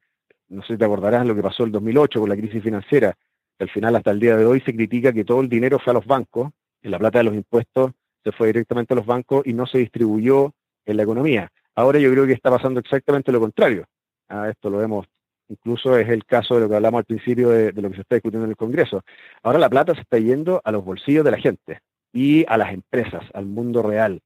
no 0.50 0.62
sé 0.62 0.74
si 0.74 0.78
te 0.78 0.86
acordarás 0.86 1.26
lo 1.26 1.34
que 1.34 1.42
pasó 1.42 1.64
el 1.64 1.72
2008 1.72 2.20
con 2.20 2.30
la 2.30 2.36
crisis 2.36 2.62
financiera. 2.62 3.16
al 3.58 3.72
final, 3.72 3.96
hasta 3.96 4.12
el 4.12 4.20
día 4.20 4.38
de 4.38 4.46
hoy, 4.46 4.62
se 4.62 4.76
critica 4.76 5.12
que 5.12 5.26
todo 5.26 5.42
el 5.42 5.50
dinero 5.50 5.80
fue 5.80 5.90
a 5.90 5.96
los 5.96 6.06
bancos, 6.06 6.52
y 6.84 6.90
la 6.90 7.00
plata 7.00 7.18
de 7.18 7.24
los 7.24 7.34
impuestos 7.34 7.94
se 8.24 8.32
fue 8.34 8.48
directamente 8.48 8.94
a 8.94 8.98
los 8.98 9.08
bancos 9.08 9.48
y 9.48 9.54
no 9.54 9.66
se 9.66 9.80
distribuyó 9.80 10.54
en 10.86 10.98
la 10.98 11.04
economía. 11.04 11.50
Ahora 11.74 11.98
yo 11.98 12.12
creo 12.12 12.28
que 12.28 12.34
está 12.34 12.52
pasando 12.52 12.80
exactamente 12.82 13.32
lo 13.32 13.40
contrario. 13.40 13.88
Ah, 14.30 14.48
esto 14.48 14.70
lo 14.70 14.78
vemos 14.78 15.08
Incluso 15.50 15.98
es 15.98 16.10
el 16.10 16.26
caso 16.26 16.56
de 16.56 16.62
lo 16.62 16.70
que 16.70 16.76
hablamos 16.76 17.00
al 17.00 17.06
principio 17.06 17.50
de, 17.50 17.74
lo 17.74 17.90
que 17.90 17.96
se 17.96 18.02
está 18.02 18.16
discutiendo 18.16 18.46
en 18.46 18.52
el 18.52 18.58
Congreso. 18.58 19.02
Ahora 19.44 19.60
la 19.60 19.70
plata 19.70 19.94
se 19.94 20.02
está 20.02 20.18
yendo 20.18 20.62
a 20.64 20.72
los 20.72 20.84
bolsillos 20.84 21.26
de 21.26 21.32
la 21.32 21.38
gente 21.38 21.80
y 22.12 22.46
a 22.48 22.58
las 22.58 22.74
empresas, 22.74 23.24
al 23.34 23.46
mundo 23.46 23.82
real. 23.84 24.22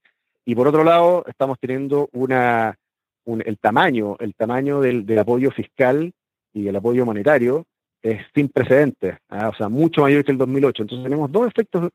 Y 0.45 0.55
por 0.55 0.67
otro 0.67 0.83
lado, 0.83 1.25
estamos 1.27 1.57
teniendo 1.59 2.09
una, 2.13 2.77
el 3.25 3.57
tamaño, 3.57 4.15
el 4.19 4.36
tamaño 4.36 4.81
del, 4.81 5.19
apoyo 5.19 5.51
fiscal 5.51 6.13
y 6.53 6.67
el 6.67 6.75
apoyo 6.75 7.05
monetario 7.05 7.65
es 8.01 8.21
sin 8.33 8.50
precedentes, 8.50 9.17
¿ah? 9.29 9.50
o 9.50 9.55
sea, 9.55 9.69
mucho 9.69 10.01
mayor 10.01 10.24
que 10.24 10.31
el 10.31 10.38
2008. 10.38 10.83
Entonces 10.83 11.03
tenemos 11.03 11.31
dos 11.31 11.47
efectos, 11.47 11.89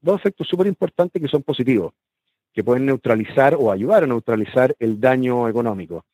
dos 0.00 0.20
efectos 0.20 0.46
súper 0.48 0.68
importantes 0.68 1.20
que 1.20 1.28
son 1.28 1.42
positivos, 1.42 1.92
que 2.54 2.64
pueden 2.64 2.86
neutralizar 2.86 3.54
o 3.58 3.70
ayudar 3.70 4.04
a 4.04 4.06
neutralizar 4.06 4.74
el 4.78 5.00
daño 5.00 5.48
económico, 5.48 6.04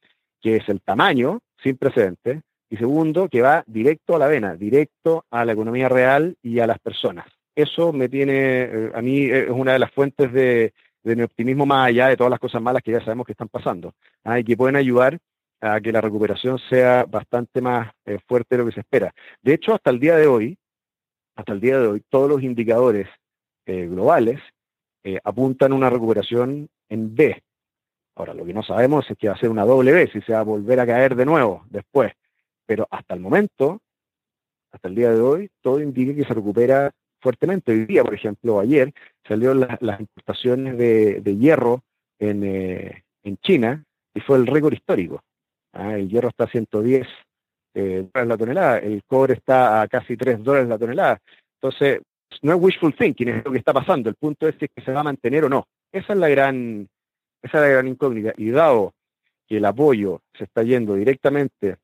que 0.41 0.57
es 0.57 0.69
el 0.69 0.81
tamaño 0.81 1.41
sin 1.63 1.77
precedentes 1.77 2.43
y 2.75 2.77
segundo, 2.77 3.29
que 3.29 3.41
va 3.41 3.63
directo 3.69 4.17
a 4.17 4.19
la 4.19 4.27
vena, 4.27 4.57
directo 4.57 5.25
a 5.31 5.45
la 5.45 5.53
economía 5.53 5.89
real 5.89 6.37
y 6.43 6.59
a 6.59 6.67
las 6.67 6.81
personas. 6.81 7.27
Eso 7.55 7.93
me 7.93 8.09
tiene, 8.09 8.63
eh, 8.63 8.91
a 8.93 9.01
mí 9.01 9.27
eh, 9.27 9.45
es 9.45 9.51
una 9.51 9.75
de 9.75 9.79
las 9.79 9.93
fuentes 9.93 10.33
de, 10.33 10.73
mi 11.05 11.23
optimismo 11.23 11.67
más 11.67 11.89
allá 11.89 12.09
de 12.09 12.17
todas 12.17 12.31
las 12.31 12.41
cosas 12.41 12.61
malas 12.61 12.83
que 12.83 12.91
ya 12.91 13.01
sabemos 13.01 13.27
que 13.27 13.33
están 13.33 13.49
pasando 13.49 13.93
¿ah? 14.25 14.41
y 14.41 14.45
que 14.45 14.57
pueden 14.57 14.75
ayudar 14.75 15.19
a 15.61 15.79
que 15.81 15.93
la 15.93 16.01
recuperación 16.01 16.59
sea 16.71 17.05
bastante 17.05 17.61
más 17.61 17.93
eh, 18.07 18.19
fuerte 18.27 18.57
de 18.57 18.59
lo 18.59 18.69
que 18.69 18.75
se 18.75 18.81
espera. 18.81 19.15
De 19.41 19.55
hecho, 19.55 19.75
hasta 19.75 19.91
el 19.91 20.01
día 20.01 20.17
de 20.17 20.27
hoy, 20.27 20.59
hasta 21.37 21.53
el 21.53 21.61
día 21.61 21.79
de 21.79 21.87
hoy, 21.87 22.03
todos 22.09 22.29
los 22.29 22.43
indicadores 22.43 23.09
globales 23.67 24.41
apuntan 25.25 25.73
a 25.73 25.75
una 25.75 25.89
recuperación 25.89 26.69
en 26.91 27.15
B. 27.15 27.43
Ahora, 28.15 28.35
lo 28.35 28.45
que 28.45 28.53
no 28.53 28.63
sabemos 28.63 29.11
es 29.11 29.17
que 29.17 29.29
va 29.29 29.35
a 29.35 29.39
ser 29.39 29.49
una 29.49 29.65
doble 29.65 29.93
B, 29.93 30.11
si 30.13 30.21
se 30.21 30.33
va 30.33 30.41
a 30.41 30.45
volver 30.45 30.81
a 30.81 30.87
caer 30.87 31.17
de 31.17 31.25
nuevo 31.25 31.65
después. 31.71 32.13
Pero 32.67 32.87
hasta 32.91 33.15
el 33.15 33.21
momento, 33.21 33.81
hasta 34.73 34.89
el 34.89 34.95
día 34.95 35.13
de 35.13 35.21
hoy, 35.21 35.51
todo 35.61 35.81
indica 35.81 36.15
que 36.15 36.25
se 36.25 36.35
recupera 36.35 36.91
fuertemente. 37.21 37.73
Hoy 37.73 37.87
día, 37.87 38.05
por 38.05 38.15
ejemplo, 38.15 38.61
ayer 38.61 38.93
salieron 39.27 39.61
las, 39.61 40.01
importaciones 40.01 40.77
de, 40.77 41.37
hierro 41.39 41.83
eh, 42.19 43.03
en, 43.23 43.37
China 43.39 43.85
y 44.15 44.21
fue 44.21 44.39
el 44.39 44.47
récord 44.47 44.73
histórico. 44.75 45.23
Ah, 45.73 45.95
el 45.95 46.09
hierro 46.09 46.29
está 46.29 46.45
a 46.45 46.49
110 46.49 47.07
eh, 47.75 48.09
dólares 48.13 48.29
la 48.29 48.37
tonelada, 48.37 48.79
el 48.79 49.03
cobre 49.05 49.35
está 49.35 49.83
a 49.83 49.89
casi 49.89 50.17
3 50.17 50.45
dólares 50.45 50.69
la 50.69 50.79
tonelada. 50.79 51.19
Entonces, 51.61 52.01
no 52.43 52.55
es 52.55 52.61
wishful 52.61 52.95
thinking, 52.95 53.29
es 53.29 53.45
lo 53.45 53.53
que 53.53 53.59
está 53.59 53.73
pasando. 53.73 54.09
El 54.09 54.17
punto 54.17 54.47
es 54.47 54.55
si 54.59 54.67
es 54.67 54.71
que 54.75 54.83
se 54.83 54.93
va 54.93 55.01
a 55.01 55.05
mantener 55.05 55.45
o 55.45 55.49
no. 55.49 55.67
Esa 55.91 56.13
es 56.13 56.19
la 56.19 56.29
gran, 56.29 56.89
esa 57.43 57.59
es 57.59 57.63
la 57.63 57.69
gran 57.69 57.89
incógnita. 57.89 58.35
Y 58.37 58.51
dado 58.51 58.93
que 59.47 59.57
el 59.57 59.65
apoyo 59.65 60.21
se 60.37 60.45
está 60.45 60.63
yendo 60.63 60.95
directamente 60.95 61.77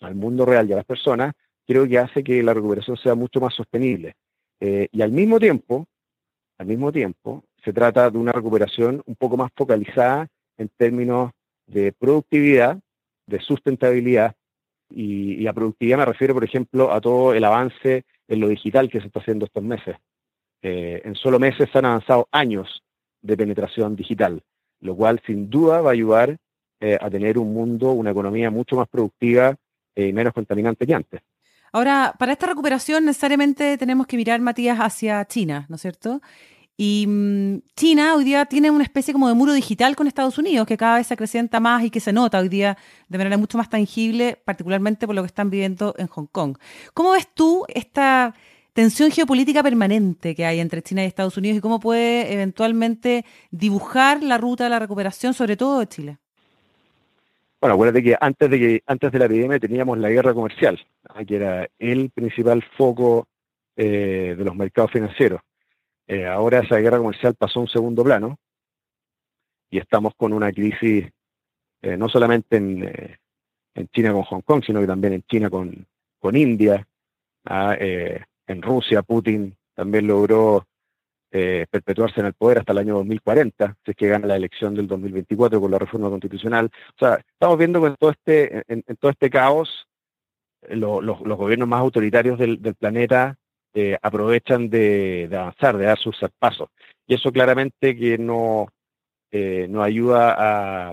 al 0.00 0.14
mundo 0.14 0.44
real 0.44 0.68
y 0.68 0.72
a 0.72 0.76
las 0.76 0.84
personas, 0.84 1.34
creo 1.66 1.88
que 1.88 1.98
hace 1.98 2.22
que 2.22 2.42
la 2.42 2.54
recuperación 2.54 2.96
sea 2.96 3.14
mucho 3.14 3.40
más 3.40 3.54
sostenible. 3.54 4.14
Eh, 4.60 4.88
y 4.92 5.02
al 5.02 5.12
mismo 5.12 5.38
tiempo, 5.38 5.86
al 6.58 6.66
mismo 6.66 6.92
tiempo, 6.92 7.44
se 7.64 7.72
trata 7.72 8.10
de 8.10 8.18
una 8.18 8.32
recuperación 8.32 9.02
un 9.06 9.16
poco 9.16 9.36
más 9.36 9.50
focalizada 9.56 10.28
en 10.58 10.68
términos 10.76 11.32
de 11.66 11.92
productividad, 11.92 12.78
de 13.26 13.40
sustentabilidad, 13.40 14.34
y, 14.90 15.46
a 15.46 15.52
productividad 15.52 15.98
me 15.98 16.04
refiero, 16.04 16.34
por 16.34 16.44
ejemplo, 16.44 16.92
a 16.92 17.00
todo 17.00 17.34
el 17.34 17.42
avance 17.44 18.04
en 18.28 18.40
lo 18.40 18.48
digital 18.48 18.88
que 18.88 19.00
se 19.00 19.06
está 19.06 19.20
haciendo 19.20 19.46
estos 19.46 19.62
meses. 19.62 19.96
Eh, 20.62 21.02
en 21.04 21.14
solo 21.14 21.38
meses 21.38 21.68
se 21.70 21.78
han 21.78 21.86
avanzado 21.86 22.28
años 22.30 22.82
de 23.22 23.36
penetración 23.36 23.96
digital, 23.96 24.42
lo 24.80 24.94
cual 24.94 25.20
sin 25.26 25.50
duda 25.50 25.80
va 25.80 25.90
a 25.90 25.94
ayudar 25.94 26.36
eh, 26.80 26.98
a 27.00 27.10
tener 27.10 27.38
un 27.38 27.52
mundo, 27.52 27.92
una 27.92 28.10
economía 28.10 28.50
mucho 28.50 28.76
más 28.76 28.88
productiva 28.88 29.56
eh, 29.94 30.12
menos 30.12 30.32
contaminante 30.32 30.86
que 30.86 30.94
antes. 30.94 31.22
Ahora, 31.72 32.14
para 32.18 32.32
esta 32.32 32.46
recuperación 32.46 33.04
necesariamente 33.04 33.76
tenemos 33.78 34.06
que 34.06 34.16
mirar, 34.16 34.40
Matías, 34.40 34.78
hacia 34.78 35.24
China, 35.24 35.66
¿no 35.68 35.76
es 35.76 35.82
cierto? 35.82 36.20
Y 36.76 37.06
mm, 37.06 37.62
China 37.76 38.14
hoy 38.14 38.24
día 38.24 38.46
tiene 38.46 38.70
una 38.70 38.82
especie 38.84 39.12
como 39.12 39.28
de 39.28 39.34
muro 39.34 39.52
digital 39.52 39.94
con 39.94 40.06
Estados 40.06 40.38
Unidos, 40.38 40.66
que 40.66 40.76
cada 40.76 40.96
vez 40.96 41.06
se 41.06 41.14
acrecienta 41.14 41.60
más 41.60 41.84
y 41.84 41.90
que 41.90 42.00
se 42.00 42.12
nota 42.12 42.40
hoy 42.40 42.48
día 42.48 42.76
de 43.08 43.18
manera 43.18 43.36
mucho 43.36 43.58
más 43.58 43.70
tangible, 43.70 44.40
particularmente 44.44 45.06
por 45.06 45.14
lo 45.14 45.22
que 45.22 45.28
están 45.28 45.50
viviendo 45.50 45.94
en 45.98 46.08
Hong 46.08 46.26
Kong. 46.26 46.58
¿Cómo 46.94 47.12
ves 47.12 47.28
tú 47.32 47.64
esta 47.68 48.34
tensión 48.72 49.12
geopolítica 49.12 49.62
permanente 49.62 50.34
que 50.34 50.44
hay 50.46 50.58
entre 50.58 50.82
China 50.82 51.04
y 51.04 51.06
Estados 51.06 51.36
Unidos 51.36 51.58
y 51.58 51.60
cómo 51.60 51.78
puede 51.78 52.32
eventualmente 52.32 53.24
dibujar 53.50 54.22
la 54.22 54.38
ruta 54.38 54.64
de 54.64 54.70
la 54.70 54.80
recuperación, 54.80 55.32
sobre 55.32 55.56
todo 55.56 55.78
de 55.78 55.88
Chile? 55.88 56.18
Bueno, 57.64 57.76
acuérdate 57.76 58.02
que 58.02 58.14
antes 58.20 58.50
de 58.50 58.58
que 58.58 58.82
antes 58.86 59.10
de 59.10 59.18
la 59.18 59.24
epidemia 59.24 59.58
teníamos 59.58 59.96
la 59.96 60.10
guerra 60.10 60.34
comercial, 60.34 60.78
que 61.26 61.36
era 61.36 61.66
el 61.78 62.10
principal 62.10 62.62
foco 62.76 63.26
eh, 63.74 64.34
de 64.36 64.44
los 64.44 64.54
mercados 64.54 64.90
financieros. 64.90 65.40
Eh, 66.06 66.26
ahora 66.26 66.58
esa 66.58 66.76
guerra 66.76 66.98
comercial 66.98 67.34
pasó 67.36 67.60
a 67.60 67.62
un 67.62 67.68
segundo 67.70 68.04
plano 68.04 68.36
y 69.70 69.78
estamos 69.78 70.12
con 70.14 70.34
una 70.34 70.52
crisis 70.52 71.08
eh, 71.80 71.96
no 71.96 72.10
solamente 72.10 72.58
en, 72.58 73.16
en, 73.74 73.88
China 73.88 74.12
con 74.12 74.24
Hong 74.24 74.42
Kong, 74.42 74.62
sino 74.62 74.82
que 74.82 74.86
también 74.86 75.14
en 75.14 75.22
China 75.22 75.48
con, 75.48 75.86
con 76.18 76.36
India, 76.36 76.86
ah, 77.46 77.74
en 77.78 78.60
Rusia 78.60 79.00
Putin 79.00 79.56
también 79.72 80.06
logró 80.06 80.66
eh, 81.36 81.66
perpetuarse 81.68 82.20
en 82.20 82.26
el 82.26 82.34
poder 82.34 82.58
hasta 82.58 82.70
el 82.70 82.78
año 82.78 82.94
2040, 82.94 83.76
si 83.84 83.90
es 83.90 83.96
que 83.96 84.06
gana 84.06 84.28
la 84.28 84.36
elección 84.36 84.72
del 84.72 84.86
2024 84.86 85.60
con 85.60 85.68
la 85.68 85.80
reforma 85.80 86.08
constitucional. 86.08 86.70
O 86.90 86.96
sea, 86.96 87.16
estamos 87.16 87.58
viendo 87.58 87.80
que 87.80 87.88
en 87.88 87.96
todo 87.96 88.10
este, 88.10 88.62
en, 88.68 88.82
todo 89.00 89.10
este 89.10 89.28
caos, 89.30 89.88
eh, 90.62 90.76
los 90.76 91.18
gobiernos 91.18 91.66
más 91.66 91.80
autoritarios 91.80 92.38
del, 92.38 92.60
planeta 92.78 93.36
eh, 93.74 93.98
aprovechan 94.00 94.70
de, 94.70 95.28
avanzar, 95.32 95.76
de 95.76 95.86
dar 95.86 95.98
sus 95.98 96.16
pasos. 96.38 96.68
Y 97.04 97.14
eso 97.14 97.32
claramente 97.32 97.96
que 97.96 98.16
no, 98.16 98.68
nos 99.32 99.84
ayuda 99.84 100.36
a, 100.38 100.92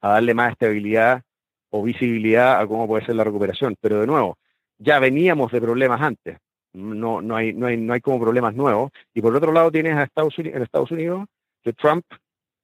a 0.00 0.08
darle 0.08 0.34
más 0.34 0.50
estabilidad 0.50 1.22
o 1.70 1.84
visibilidad 1.84 2.60
a 2.60 2.66
cómo 2.66 2.88
puede 2.88 3.06
ser 3.06 3.14
la 3.14 3.22
recuperación. 3.22 3.76
Pero 3.80 4.00
de 4.00 4.08
nuevo, 4.08 4.36
ya 4.78 4.98
veníamos 4.98 5.52
de 5.52 5.60
problemas 5.60 6.00
antes 6.00 6.38
no, 6.76 7.22
no, 7.22 7.36
hay, 7.36 7.52
no, 7.52 7.66
hay, 7.66 7.76
no 7.76 7.92
hay 7.94 8.00
como 8.00 8.20
problemas 8.20 8.54
nuevos. 8.54 8.92
Y 9.14 9.22
por 9.22 9.34
otro 9.34 9.52
lado 9.52 9.70
tienes 9.70 9.96
a 9.96 10.04
Estados 10.04 10.38
Unidos, 10.38 10.56
en 10.56 10.62
Estados 10.62 10.90
Unidos 10.90 11.26
que 11.62 11.72
Trump 11.72 12.04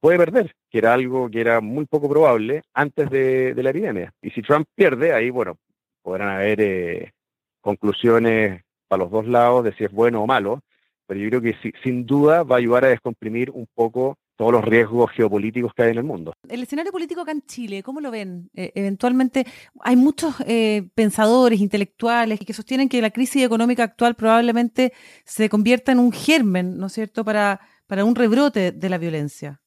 puede 0.01 0.19
perder, 0.19 0.55
que 0.71 0.79
era 0.79 0.95
algo 0.95 1.31
que 1.31 1.41
era 1.41 1.61
muy 1.61 1.87
poco 1.87 2.09
probable 2.09 2.63
antes 2.75 3.09
de, 3.11 3.55
la 3.57 3.71
epidemia. 3.71 4.13
Y 4.21 4.31
si 4.31 4.43
Trump 4.43 4.67
pierde, 4.75 5.13
ahí, 5.13 5.31
bueno, 5.31 5.57
podrán 6.03 6.29
haber 6.29 6.61
eh, 6.61 7.13
conclusiones 7.61 8.63
para 8.89 9.05
los 9.05 9.11
dos 9.11 9.27
lados 9.27 9.65
de 9.65 9.73
si 9.75 9.85
es 9.85 9.93
bueno 9.93 10.23
o 10.23 10.27
malo, 10.27 10.61
pero 11.07 11.21
yo 11.21 11.29
creo 11.29 11.41
que 11.41 11.73
sin 11.83 12.05
duda 12.05 12.43
va 12.43 12.57
a 12.57 12.59
ayudar 12.59 12.85
a 12.85 12.89
descomprimir 12.89 13.51
un 13.51 13.67
poco 13.75 14.17
todos 14.37 14.53
los 14.53 14.65
riesgos 14.65 15.11
geopolíticos 15.13 15.73
que 15.75 15.83
hay 15.83 15.91
en 15.91 15.99
el 15.99 16.05
mundo. 16.05 16.33
El 16.49 16.63
escenario 16.63 16.91
político 16.91 17.21
acá 17.21 17.33
en 17.33 17.43
Chile, 17.43 17.83
¿cómo 17.83 18.01
lo 18.01 18.11
ven? 18.11 18.51
Eh, 18.55 18.73
eventualmente 18.75 19.47
hay 19.81 19.97
muchos 19.97 20.37
eh, 20.47 20.89
pensadores, 20.95 21.61
intelectuales, 21.61 22.41
que 22.41 22.53
sostienen 22.53 22.89
que 22.89 23.01
la 23.01 23.11
crisis 23.11 23.45
económica 23.45 23.85
actual 23.85 24.15
probablemente 24.15 24.93
se 25.25 25.49
convierta 25.49 25.93
en 25.93 25.99
un 25.99 26.13
germen, 26.13 26.77
¿no 26.79 26.87
es 26.87 26.93
cierto?, 26.93 27.25
para, 27.25 27.61
para 27.87 28.05
un 28.05 28.15
rebrote 28.15 28.73
de 28.73 28.89
la 28.89 28.99
violencia. 28.99 29.61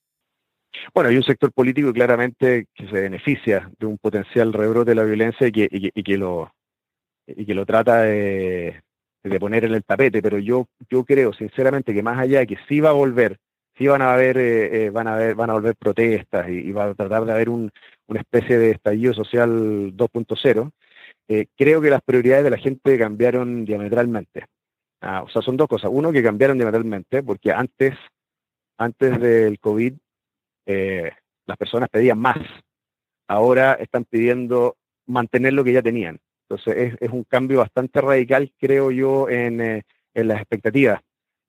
Bueno, 0.93 1.09
hay 1.09 1.15
un 1.15 1.23
sector 1.23 1.53
político 1.53 1.93
claramente 1.93 2.67
que 2.73 2.87
se 2.87 3.01
beneficia 3.01 3.71
de 3.79 3.85
un 3.85 3.97
potencial 3.97 4.51
rebrote 4.51 4.91
de 4.91 4.95
la 4.95 5.03
violencia 5.03 5.47
y 5.47 5.51
que, 5.51 5.69
y 5.71 6.03
que, 6.03 6.17
lo, 6.17 6.53
y 7.27 7.45
que 7.45 7.53
lo 7.53 7.65
trata 7.65 8.01
de, 8.01 8.81
de 9.23 9.39
poner 9.39 9.63
en 9.65 9.73
el 9.73 9.83
tapete, 9.83 10.21
pero 10.21 10.37
yo, 10.37 10.67
yo 10.89 11.05
creo 11.05 11.31
sinceramente 11.33 11.93
que 11.93 12.03
más 12.03 12.19
allá 12.19 12.39
de 12.39 12.47
que 12.47 12.57
sí 12.67 12.81
va 12.81 12.89
a 12.89 12.93
volver, 12.93 13.37
sí 13.77 13.87
van 13.87 14.01
a 14.01 14.13
haber, 14.13 14.37
eh, 14.37 14.85
eh, 14.85 14.89
van 14.89 15.07
a 15.07 15.15
haber, 15.15 15.35
van 15.35 15.49
a 15.49 15.53
volver 15.53 15.75
protestas 15.75 16.49
y, 16.49 16.71
va 16.71 16.85
a 16.85 16.93
tratar 16.93 17.25
de 17.25 17.31
haber 17.31 17.49
un, 17.49 17.71
una 18.07 18.21
especie 18.21 18.57
de 18.57 18.71
estallido 18.71 19.13
social 19.13 19.95
2.0, 19.95 20.71
eh, 21.27 21.47
creo 21.55 21.81
que 21.81 21.89
las 21.89 22.01
prioridades 22.01 22.43
de 22.43 22.49
la 22.51 22.57
gente 22.57 22.97
cambiaron 22.97 23.65
diametralmente. 23.65 24.45
Ah, 25.01 25.23
o 25.23 25.29
sea, 25.29 25.41
son 25.41 25.57
dos 25.57 25.67
cosas. 25.67 25.91
Uno, 25.93 26.11
que 26.11 26.23
cambiaron 26.23 26.57
diametralmente, 26.57 27.23
porque 27.23 27.51
antes, 27.51 27.95
antes 28.77 29.19
del 29.19 29.59
COVID, 29.59 29.93
las 30.65 31.57
personas 31.57 31.89
pedían 31.89 32.19
más. 32.19 32.37
Ahora 33.27 33.73
están 33.73 34.05
pidiendo 34.05 34.77
mantener 35.05 35.53
lo 35.53 35.63
que 35.63 35.73
ya 35.73 35.81
tenían. 35.81 36.19
Entonces 36.47 36.95
es, 36.99 37.09
un 37.09 37.23
cambio 37.23 37.59
bastante 37.59 38.01
radical, 38.01 38.51
creo 38.59 38.91
yo, 38.91 39.29
en, 39.29 39.61
eh, 39.61 39.83
las 40.13 40.39
expectativas 40.39 41.01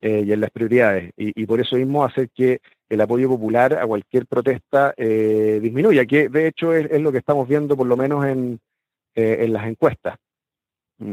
eh, 0.06 0.22
y 0.24 0.32
en 0.32 0.40
las 0.40 0.50
prioridades. 0.50 1.10
Y, 1.16 1.46
por 1.46 1.60
eso 1.60 1.74
mismo 1.74 2.04
hacer 2.04 2.30
que 2.30 2.60
el 2.88 3.00
apoyo 3.00 3.28
popular 3.28 3.74
a 3.74 3.84
cualquier 3.86 4.26
protesta 4.26 4.94
eh, 4.96 5.58
disminuya, 5.60 6.06
que 6.06 6.28
de 6.28 6.46
hecho 6.46 6.72
es, 6.72 7.00
lo 7.00 7.10
que 7.10 7.18
estamos 7.18 7.48
viendo 7.48 7.76
por 7.76 7.88
lo 7.88 7.96
menos 7.96 8.24
en, 8.24 8.60
las 9.16 9.66
encuestas. 9.66 10.16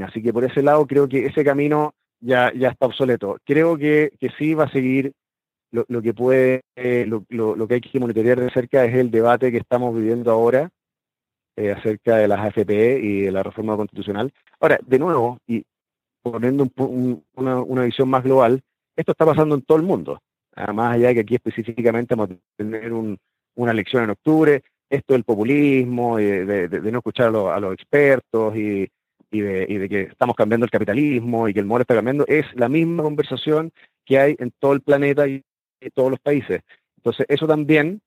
Así 0.05 0.21
que 0.21 0.31
por 0.31 0.43
ese 0.43 0.61
lado 0.61 0.85
creo 0.85 1.07
que 1.09 1.25
ese 1.25 1.43
camino 1.43 1.95
ya, 2.19 2.53
ya 2.53 2.69
está 2.69 2.85
obsoleto. 2.85 3.37
Creo 3.43 3.77
que, 3.77 4.11
sí 4.37 4.53
va 4.53 4.65
a 4.65 4.71
seguir 4.71 5.13
lo, 5.71 6.01
que 6.03 6.13
puede, 6.13 6.61
lo, 7.07 7.25
lo, 7.29 7.67
que 7.67 7.73
hay 7.75 7.81
que 7.81 7.99
monitorear 7.99 8.39
de 8.39 8.51
cerca 8.51 8.85
es 8.85 8.93
el 8.93 9.09
debate 9.09 9.51
que 9.51 9.57
estamos 9.57 9.95
viviendo 9.95 10.29
ahora 10.29 10.69
eh, 11.55 11.71
acerca 11.71 12.17
de 12.17 12.27
las 12.27 12.39
AFP 12.41 12.99
y 13.01 13.21
de 13.21 13.31
la 13.31 13.41
reforma 13.41 13.75
constitucional. 13.75 14.31
Ahora, 14.59 14.79
de 14.85 14.99
nuevo, 14.99 15.39
y 15.47 15.63
poniendo 16.23 16.67
una, 17.35 17.83
visión 17.83 18.09
más 18.09 18.23
global, 18.23 18.61
esto 18.95 19.11
está 19.11 19.25
pasando 19.25 19.55
en 19.55 19.61
todo 19.61 19.77
el 19.77 19.83
mundo. 19.83 20.19
Más 20.55 20.95
allá 20.95 21.07
de 21.09 21.13
que 21.15 21.19
aquí 21.21 21.35
específicamente 21.35 22.15
vamos 22.15 22.35
a 22.35 22.39
tener 22.57 22.93
una 22.93 23.71
elección 23.71 24.03
en 24.03 24.11
octubre, 24.11 24.61
esto 24.89 25.13
del 25.13 25.23
populismo, 25.23 26.17
de, 26.17 26.69
no 26.69 26.99
escuchar 26.99 27.27
a, 27.29 27.59
los 27.59 27.73
expertos 27.73 28.55
y, 28.55 28.87
de, 29.31 29.87
que 29.89 30.01
estamos 30.03 30.35
cambiando 30.35 30.65
el 30.65 30.71
capitalismo 30.71 31.47
y 31.47 31.53
que 31.53 31.59
el 31.59 31.65
mundo 31.65 31.81
está 31.81 31.95
cambiando, 31.95 32.25
es 32.27 32.45
la 32.55 32.69
misma 32.69 33.01
conversación 33.01 33.71
que 34.05 34.19
hay 34.19 34.35
en 34.37 34.51
todo 34.59 34.73
el 34.73 34.81
planeta 34.81 35.27
y 35.27 35.43
en 35.81 35.91
todos 35.91 36.11
los 36.11 36.19
países. 36.19 36.61
Entonces, 36.97 37.25
eso 37.29 37.47
también, 37.47 38.01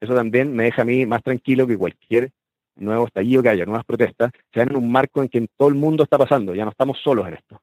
eso 0.00 0.14
también 0.14 0.54
me 0.54 0.64
deja 0.64 0.82
a 0.82 0.86
mí 0.86 1.04
más 1.04 1.22
tranquilo 1.22 1.66
que 1.66 1.76
cualquier 1.76 2.30
nuevo 2.76 3.06
estallido 3.06 3.42
que 3.42 3.50
haya, 3.50 3.66
nuevas 3.66 3.84
protestas, 3.84 4.32
sean 4.54 4.70
en 4.70 4.76
un 4.76 4.90
marco 4.90 5.22
en 5.22 5.28
que 5.28 5.46
todo 5.58 5.68
el 5.68 5.74
mundo 5.74 6.04
está 6.04 6.16
pasando, 6.16 6.54
ya 6.54 6.64
no 6.64 6.70
estamos 6.70 6.98
solos 7.02 7.28
en 7.28 7.34
esto. 7.34 7.60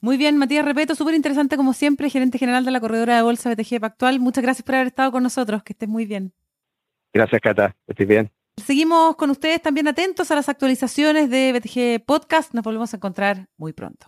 Muy 0.00 0.16
bien, 0.16 0.36
Matías 0.36 0.64
Repeto, 0.64 0.94
súper 0.94 1.14
interesante 1.14 1.56
como 1.56 1.72
siempre, 1.72 2.10
gerente 2.10 2.38
general 2.38 2.64
de 2.64 2.70
la 2.70 2.80
corredora 2.80 3.16
de 3.16 3.22
bolsa 3.22 3.50
BTG 3.50 3.80
Pactual. 3.80 4.20
Muchas 4.20 4.42
gracias 4.42 4.64
por 4.64 4.74
haber 4.74 4.88
estado 4.88 5.10
con 5.10 5.22
nosotros, 5.22 5.62
que 5.62 5.72
estés 5.72 5.88
muy 5.88 6.04
bien. 6.06 6.32
Gracias, 7.12 7.40
Cata, 7.40 7.74
estés 7.86 8.06
bien. 8.06 8.30
Seguimos 8.56 9.16
con 9.16 9.30
ustedes 9.30 9.60
también 9.60 9.88
atentos 9.88 10.30
a 10.30 10.34
las 10.34 10.48
actualizaciones 10.48 11.28
de 11.30 11.52
BTG 11.52 12.04
Podcast. 12.04 12.54
Nos 12.54 12.64
volvemos 12.64 12.92
a 12.92 12.96
encontrar 12.96 13.48
muy 13.56 13.72
pronto. 13.72 14.06